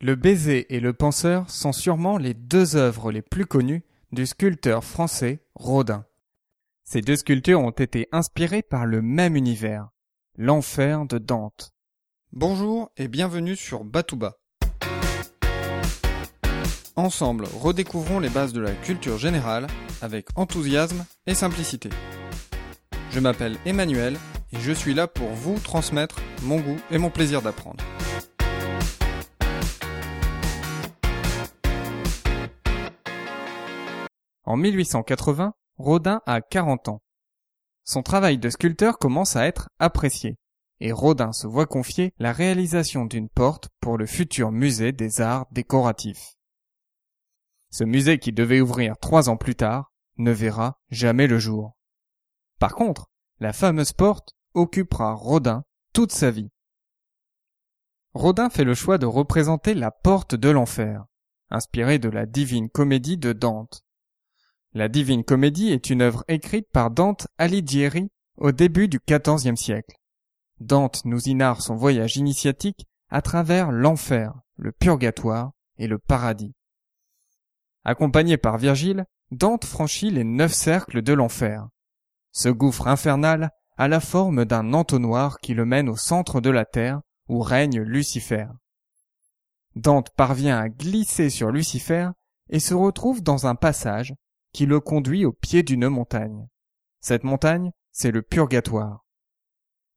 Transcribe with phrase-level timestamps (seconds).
[0.00, 4.84] Le baiser et le penseur sont sûrement les deux œuvres les plus connues du sculpteur
[4.84, 6.04] français Rodin.
[6.84, 9.88] Ces deux sculptures ont été inspirées par le même univers,
[10.36, 11.72] l'enfer de Dante.
[12.30, 14.38] Bonjour et bienvenue sur Batouba.
[16.94, 19.66] Ensemble, redécouvrons les bases de la culture générale
[20.00, 21.90] avec enthousiasme et simplicité.
[23.10, 24.16] Je m'appelle Emmanuel
[24.52, 27.82] et je suis là pour vous transmettre mon goût et mon plaisir d'apprendre.
[34.48, 37.02] En 1880, Rodin a 40 ans.
[37.84, 40.38] Son travail de sculpteur commence à être apprécié,
[40.80, 45.44] et Rodin se voit confier la réalisation d'une porte pour le futur musée des arts
[45.50, 46.32] décoratifs.
[47.68, 51.76] Ce musée qui devait ouvrir trois ans plus tard ne verra jamais le jour.
[52.58, 56.48] Par contre, la fameuse porte occupera Rodin toute sa vie.
[58.14, 61.04] Rodin fait le choix de représenter la porte de l'enfer,
[61.50, 63.84] inspirée de la divine comédie de Dante.
[64.74, 69.96] La Divine Comédie est une œuvre écrite par Dante Alighieri au début du XIVe siècle.
[70.60, 76.52] Dante nous y narre son voyage initiatique à travers l'enfer, le purgatoire et le paradis.
[77.84, 81.66] Accompagné par Virgile, Dante franchit les neuf cercles de l'enfer.
[82.32, 86.66] Ce gouffre infernal a la forme d'un entonnoir qui le mène au centre de la
[86.66, 88.48] terre où règne Lucifer.
[89.76, 92.10] Dante parvient à glisser sur Lucifer
[92.50, 94.12] et se retrouve dans un passage
[94.58, 96.48] qui le conduit au pied d'une montagne.
[96.98, 99.06] Cette montagne, c'est le purgatoire.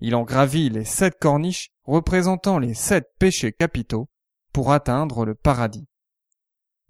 [0.00, 4.10] Il en gravit les sept corniches représentant les sept péchés capitaux
[4.52, 5.86] pour atteindre le paradis.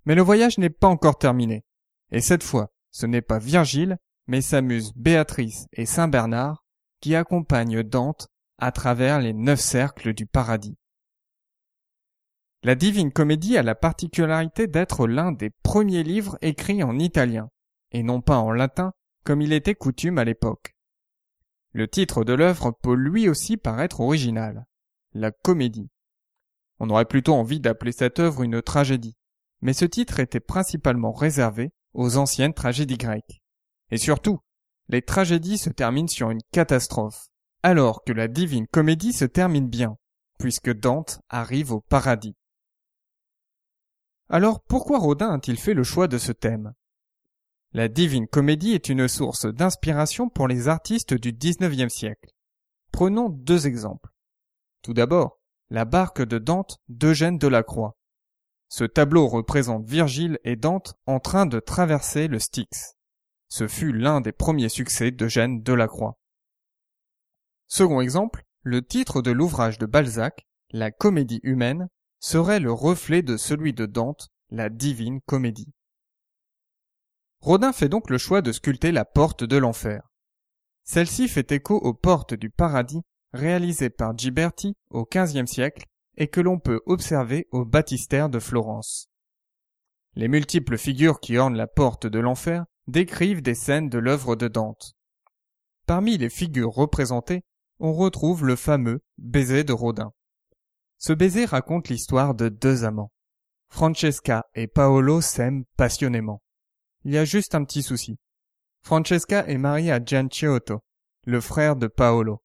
[0.06, 1.62] Mais le voyage n'est pas encore terminé.
[2.10, 6.64] Et cette fois, ce n'est pas Virgile, mais sa muse Béatrice et Saint Bernard
[7.02, 10.78] qui accompagnent Dante à travers les neuf cercles du paradis.
[12.62, 17.50] La Divine Comédie a la particularité d'être l'un des premiers livres écrits en italien,
[17.92, 18.92] et non pas en latin
[19.24, 20.74] comme il était coutume à l'époque.
[21.72, 24.66] Le titre de l'œuvre peut lui aussi paraître original,
[25.12, 25.90] la comédie.
[26.78, 29.16] On aurait plutôt envie d'appeler cette œuvre une tragédie,
[29.60, 33.42] mais ce titre était principalement réservé aux anciennes tragédies grecques.
[33.90, 34.38] Et surtout,
[34.88, 37.28] les tragédies se terminent sur une catastrophe,
[37.62, 39.96] alors que la divine comédie se termine bien,
[40.38, 42.36] puisque Dante arrive au paradis.
[44.30, 46.72] Alors pourquoi Rodin a-t-il fait le choix de ce thème?
[47.72, 52.30] La Divine Comédie est une source d'inspiration pour les artistes du XIXe siècle.
[52.92, 54.08] Prenons deux exemples.
[54.82, 57.98] Tout d'abord, la barque de Dante d'Eugène Delacroix.
[58.70, 62.96] Ce tableau représente Virgile et Dante en train de traverser le Styx.
[63.48, 66.18] Ce fut l'un des premiers succès d'Eugène Delacroix.
[67.66, 73.36] Second exemple, le titre de l'ouvrage de Balzac, La comédie humaine, serait le reflet de
[73.36, 75.72] celui de Dante, la divine comédie.
[77.40, 80.02] Rodin fait donc le choix de sculpter la porte de l'enfer.
[80.84, 85.84] Celle-ci fait écho aux portes du paradis réalisées par Ghiberti au XVe siècle
[86.16, 89.08] et que l'on peut observer au baptistère de Florence.
[90.14, 94.48] Les multiples figures qui ornent la porte de l'enfer décrivent des scènes de l'œuvre de
[94.48, 94.94] Dante.
[95.86, 97.44] Parmi les figures représentées,
[97.78, 100.12] on retrouve le fameux baiser de Rodin.
[100.96, 103.12] Ce baiser raconte l'histoire de deux amants.
[103.68, 106.42] Francesca et Paolo s'aiment passionnément.
[107.08, 108.18] Il y a juste un petit souci.
[108.82, 110.80] Francesca est mariée à Gianciotto,
[111.24, 112.42] le frère de Paolo.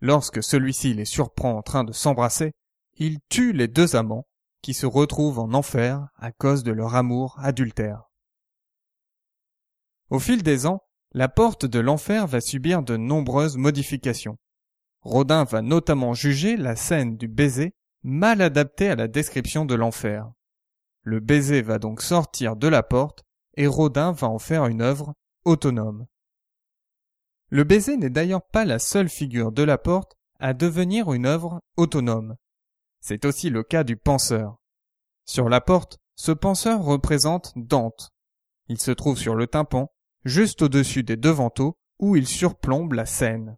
[0.00, 2.52] Lorsque celui-ci les surprend en train de s'embrasser,
[2.94, 4.28] il tue les deux amants,
[4.62, 8.04] qui se retrouvent en enfer à cause de leur amour adultère.
[10.10, 14.38] Au fil des ans, la porte de l'enfer va subir de nombreuses modifications.
[15.00, 17.74] Rodin va notamment juger la scène du baiser
[18.04, 20.30] mal adaptée à la description de l'enfer.
[21.02, 23.25] Le baiser va donc sortir de la porte
[23.56, 26.06] et Rodin va en faire une œuvre autonome.
[27.48, 31.60] Le baiser n'est d'ailleurs pas la seule figure de la porte à devenir une œuvre
[31.76, 32.36] autonome.
[33.00, 34.56] C'est aussi le cas du penseur.
[35.24, 38.10] Sur la porte, ce penseur représente Dante.
[38.68, 39.92] Il se trouve sur le tympan,
[40.24, 43.56] juste au-dessus des devantaux, où il surplombe la scène.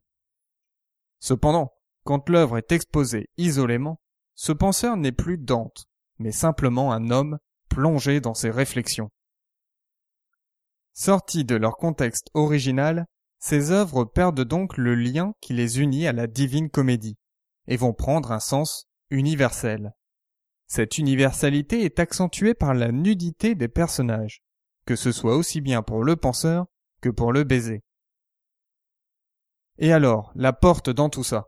[1.18, 1.72] Cependant,
[2.04, 4.00] quand l'œuvre est exposée isolément,
[4.34, 5.86] ce penseur n'est plus Dante,
[6.18, 9.10] mais simplement un homme plongé dans ses réflexions.
[11.00, 13.06] Sorties de leur contexte original,
[13.38, 17.16] ces œuvres perdent donc le lien qui les unit à la divine comédie,
[17.68, 19.92] et vont prendre un sens universel.
[20.66, 24.42] Cette universalité est accentuée par la nudité des personnages,
[24.86, 26.66] que ce soit aussi bien pour le penseur
[27.00, 27.84] que pour le baiser.
[29.78, 31.44] Et alors, la porte dans tout ça?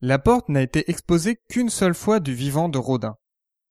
[0.00, 3.16] La porte n'a été exposée qu'une seule fois du vivant de Rodin.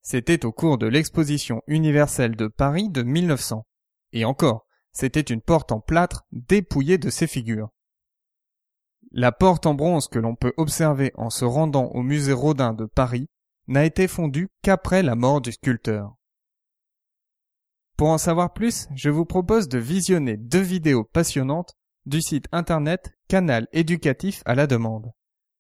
[0.04, 3.66] C'était au cours de l'exposition universelle de Paris de 1900.
[4.12, 7.70] Et encore, c'était une porte en plâtre dépouillée de ses figures.
[9.12, 12.86] La porte en bronze que l'on peut observer en se rendant au musée Rodin de
[12.86, 13.30] Paris
[13.68, 16.16] n'a été fondue qu'après la mort du sculpteur.
[17.98, 21.76] Pour en savoir plus, je vous propose de visionner deux vidéos passionnantes
[22.06, 25.12] du site internet Canal éducatif à la demande.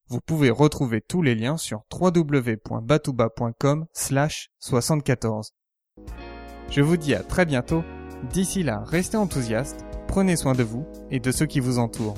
[0.07, 5.53] Vous pouvez retrouver tous les liens sur www.batouba.com slash 74.
[6.69, 7.83] Je vous dis à très bientôt.
[8.31, 12.15] D'ici là, restez enthousiastes, prenez soin de vous et de ceux qui vous entourent.